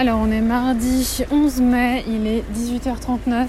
[0.00, 3.48] Alors on est mardi 11 mai, il est 18h39.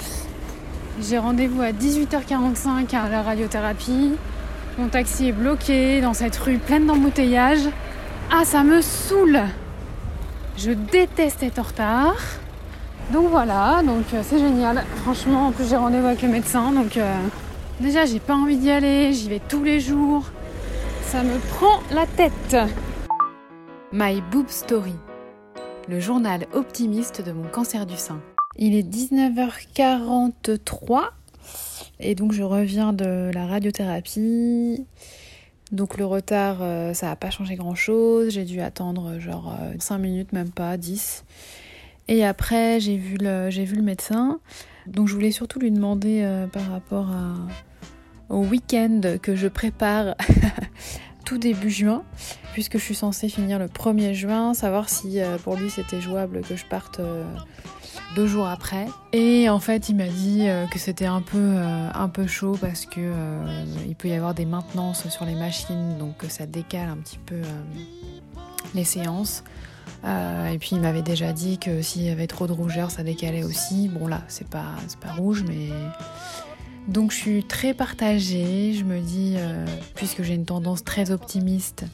[1.00, 4.16] J'ai rendez-vous à 18h45 à la radiothérapie.
[4.78, 7.70] Mon taxi est bloqué dans cette rue pleine d'embouteillages.
[8.32, 9.40] Ah ça me saoule
[10.58, 12.18] Je déteste être en retard.
[13.14, 14.84] Donc voilà, donc euh, c'est génial.
[15.04, 17.16] Franchement, en plus j'ai rendez-vous avec le médecin, donc euh,
[17.80, 20.26] déjà j'ai pas envie d'y aller, j'y vais tous les jours.
[21.04, 22.58] Ça me prend la tête.
[23.94, 24.96] My Boob Story
[25.92, 28.22] le journal optimiste de mon cancer du sein.
[28.56, 31.10] Il est 19h43
[32.00, 34.86] et donc je reviens de la radiothérapie.
[35.74, 38.30] Donc le retard, euh, ça n'a pas changé grand-chose.
[38.30, 41.26] J'ai dû attendre genre 5 euh, minutes, même pas 10.
[42.08, 44.40] Et après, j'ai vu, le, vu le médecin.
[44.88, 47.10] Donc je voulais surtout lui demander euh, par rapport
[48.30, 50.16] au week-end que je prépare
[51.32, 52.04] tout début juin,
[52.52, 56.42] puisque je suis censée finir le 1er juin, savoir si euh, pour lui c'était jouable
[56.42, 57.24] que je parte euh,
[58.18, 58.88] deux jours après.
[59.14, 62.86] Et en fait, il m'a dit euh, que c'était un peu, un peu chaud parce
[62.86, 63.14] que
[63.88, 67.40] il peut y avoir des maintenances sur les machines, donc ça décale un petit peu
[68.76, 69.46] les séances.
[70.04, 73.46] et puis il m'avait déjà dit que s'il y avait trop de rougeur, ça décalait
[73.46, 73.88] aussi.
[73.88, 75.70] Bon là, c'est pas, pas rouge, mais
[76.88, 79.66] donc je suis très partagée, je me dis, euh,
[79.96, 81.86] puisque j'ai une tendance très optimiste,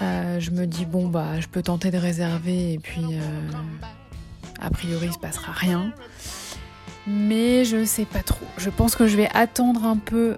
[0.00, 3.50] euh, je me dis, bon, bah, je peux tenter de réserver et puis, euh,
[4.60, 5.92] a priori, il se passera rien.
[7.08, 8.46] Mais je sais pas trop.
[8.58, 10.36] Je pense que je vais attendre un peu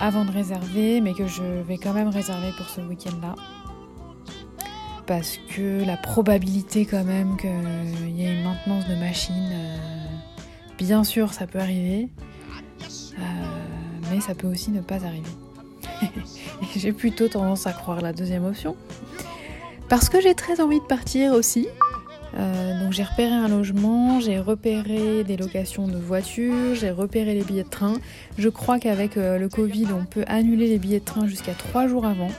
[0.00, 3.36] avant de réserver, mais que je vais quand même réserver pour ce week-end-là.
[5.06, 9.48] Parce que la probabilité quand même qu'il y ait une maintenance de machine,
[10.76, 12.08] bien sûr ça peut arriver.
[14.06, 15.30] Euh, mais ça peut aussi ne pas arriver.
[16.76, 18.76] j'ai plutôt tendance à croire la deuxième option.
[19.88, 21.68] Parce que j'ai très envie de partir aussi.
[22.34, 27.44] Euh, donc j'ai repéré un logement, j'ai repéré des locations de voitures, j'ai repéré les
[27.44, 27.94] billets de train.
[28.36, 31.86] Je crois qu'avec euh, le Covid, on peut annuler les billets de train jusqu'à 3
[31.86, 32.30] jours avant.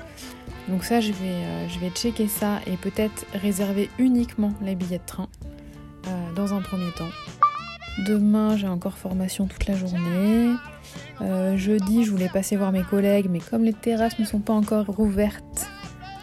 [0.68, 5.06] Donc ça, je vais, je vais checker ça et peut-être réserver uniquement les billets de
[5.06, 5.30] train
[6.36, 7.37] dans un premier temps.
[8.06, 10.54] Demain, j'ai encore formation toute la journée.
[11.22, 14.54] Euh, jeudi, je voulais passer voir mes collègues, mais comme les terrasses ne sont pas
[14.54, 15.68] encore rouvertes,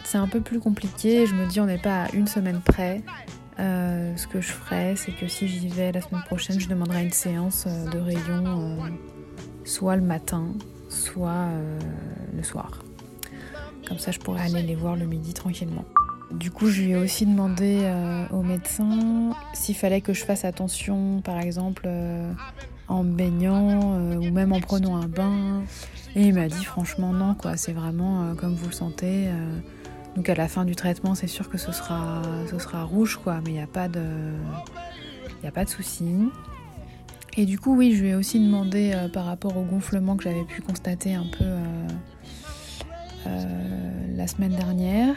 [0.03, 1.25] c'est un peu plus compliqué.
[1.25, 3.01] Je me dis, on n'est pas à une semaine près.
[3.59, 7.03] Euh, ce que je ferais, c'est que si j'y vais la semaine prochaine, je demanderai
[7.03, 8.77] une séance euh, de rayon,
[9.65, 10.47] soit le matin,
[10.89, 11.49] soit
[12.33, 12.79] le soir.
[13.87, 15.85] Comme ça, je pourrais aller les voir le midi tranquillement.
[16.39, 20.43] Du coup, je lui ai aussi demandé euh, au médecin s'il fallait que je fasse
[20.43, 22.31] attention, par exemple, euh,
[22.89, 25.63] en baignant euh, ou même en prenant un bain.
[26.15, 27.55] Et il m'a dit franchement non, quoi.
[27.55, 29.29] C'est vraiment comme vous le sentez.
[30.15, 32.21] donc à la fin du traitement, c'est sûr que ce sera,
[32.83, 33.39] rouge, quoi.
[33.45, 34.03] Mais il n'y a pas de,
[35.41, 36.15] il a pas de souci.
[37.37, 40.43] Et du coup, oui, je lui ai aussi demandé par rapport au gonflement que j'avais
[40.45, 41.45] pu constater un peu
[44.15, 45.15] la semaine dernière.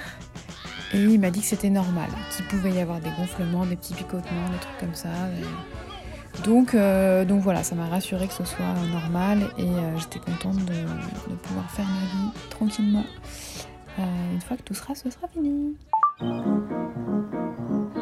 [0.94, 3.94] Et il m'a dit que c'était normal, qu'il pouvait y avoir des gonflements, des petits
[3.94, 5.10] picotements, des trucs comme ça.
[6.44, 10.56] Donc, euh, donc voilà, ça m'a rassuré que ce soit normal et euh, j'étais contente
[10.64, 13.04] de, pouvoir faire ma vie tranquillement.
[13.98, 15.76] Euh, une fois que tout sera, ce sera fini.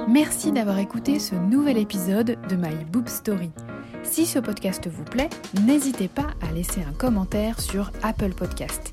[0.09, 3.51] Merci d'avoir écouté ce nouvel épisode de My Boob Story.
[4.03, 5.31] Si ce podcast vous plaît,
[5.65, 8.93] n'hésitez pas à laisser un commentaire sur Apple Podcast.